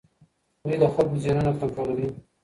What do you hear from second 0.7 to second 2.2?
د خلګو ذهنونه کنټرولوي.